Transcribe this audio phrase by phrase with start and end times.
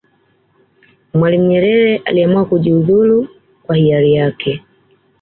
[1.13, 3.27] mwalimu nyerere aliamua kujihudhuru
[3.63, 4.61] kwa hiari yake